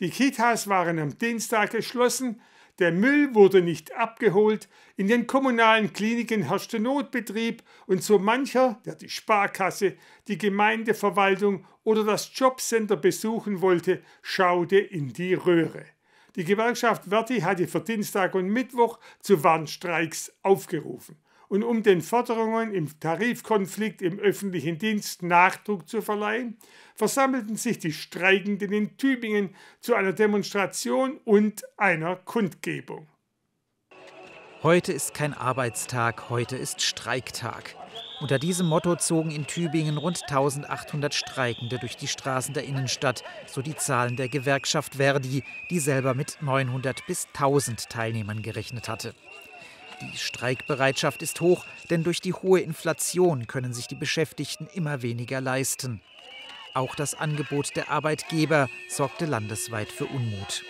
[0.00, 2.40] Die Kitas waren am Dienstag geschlossen,
[2.80, 8.96] der Müll wurde nicht abgeholt, in den kommunalen Kliniken herrschte Notbetrieb und so mancher, der
[8.96, 9.96] die Sparkasse,
[10.26, 15.84] die Gemeindeverwaltung oder das Jobcenter besuchen wollte, schaute in die Röhre.
[16.34, 21.16] Die Gewerkschaft Verdi hatte für Dienstag und Mittwoch zu Warnstreiks aufgerufen.
[21.54, 26.58] Und um den Forderungen im Tarifkonflikt im öffentlichen Dienst Nachdruck zu verleihen,
[26.96, 33.06] versammelten sich die Streikenden in Tübingen zu einer Demonstration und einer Kundgebung.
[34.64, 37.76] Heute ist kein Arbeitstag, heute ist Streiktag.
[38.20, 43.62] Unter diesem Motto zogen in Tübingen rund 1800 Streikende durch die Straßen der Innenstadt, so
[43.62, 49.14] die Zahlen der Gewerkschaft Verdi, die selber mit 900 bis 1000 Teilnehmern gerechnet hatte.
[50.00, 55.40] Die Streikbereitschaft ist hoch, denn durch die hohe Inflation können sich die Beschäftigten immer weniger
[55.40, 56.00] leisten.
[56.74, 60.64] Auch das Angebot der Arbeitgeber sorgte landesweit für Unmut.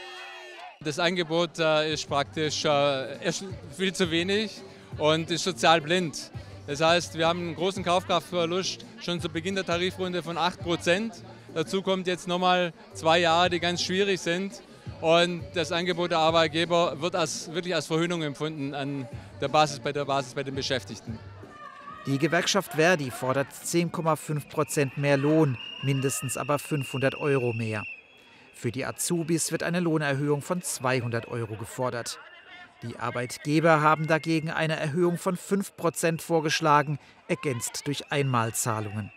[0.80, 3.32] Das Angebot ist praktisch äh,
[3.74, 4.60] viel zu wenig
[4.98, 6.30] und ist sozial blind.
[6.66, 11.14] Das heißt, wir haben einen großen Kaufkraftverlust schon zu Beginn der Tarifrunde von 8 Prozent.
[11.54, 14.60] Dazu kommt jetzt nochmal zwei Jahre, die ganz schwierig sind.
[15.04, 19.06] Und das Angebot der Arbeitgeber wird als, wirklich als Verhöhnung empfunden an
[19.38, 21.18] der Basis, bei der Basis bei den Beschäftigten.
[22.06, 27.82] Die Gewerkschaft Verdi fordert 10,5 Prozent mehr Lohn, mindestens aber 500 Euro mehr.
[28.54, 32.18] Für die Azubis wird eine Lohnerhöhung von 200 Euro gefordert.
[32.82, 39.12] Die Arbeitgeber haben dagegen eine Erhöhung von 5 Prozent vorgeschlagen, ergänzt durch Einmalzahlungen.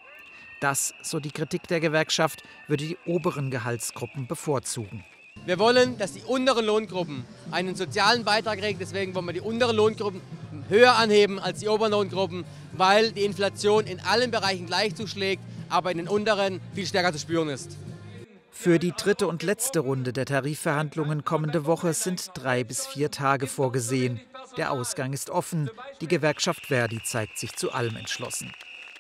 [0.60, 5.06] Das, so die Kritik der Gewerkschaft, würde die oberen Gehaltsgruppen bevorzugen.
[5.48, 8.80] Wir wollen, dass die unteren Lohngruppen einen sozialen Beitrag kriegen.
[8.80, 10.20] Deswegen wollen wir die unteren Lohngruppen
[10.68, 15.92] höher anheben als die oberen Lohngruppen, weil die Inflation in allen Bereichen gleich zuschlägt, aber
[15.92, 17.78] in den unteren viel stärker zu spüren ist.
[18.52, 23.48] Für die dritte und letzte Runde der Tarifverhandlungen kommende Woche sind drei bis vier Tage
[23.48, 24.20] vorgesehen.
[24.58, 25.70] Der Ausgang ist offen.
[26.02, 28.52] Die Gewerkschaft Verdi zeigt sich zu allem entschlossen.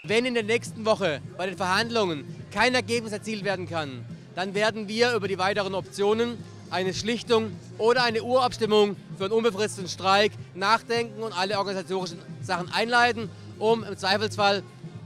[0.04, 4.06] Wenn in der nächsten Woche bei den Verhandlungen kein Ergebnis erzielt werden kann,
[4.38, 6.38] dann werden wir über die weiteren Optionen,
[6.70, 13.32] eine Schlichtung oder eine Urabstimmung für einen unbefristeten Streik nachdenken und alle organisatorischen Sachen einleiten,
[13.58, 14.62] um im Zweifelsfall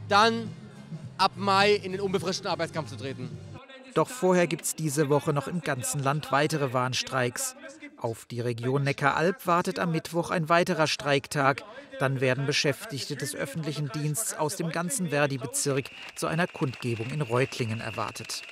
[0.10, 0.52] dann
[1.18, 3.30] ab Mai in den unbefristeten Arbeitskampf zu treten.
[3.94, 7.56] Doch vorher gibt es diese Woche noch im ganzen Land weitere Warnstreiks.
[7.96, 11.64] Auf die Region Neckaralb wartet am Mittwoch ein weiterer Streiktag.
[12.00, 17.80] Dann werden Beschäftigte des öffentlichen Dienstes aus dem ganzen Verdi-Bezirk zu einer Kundgebung in Reutlingen
[17.80, 18.44] erwartet.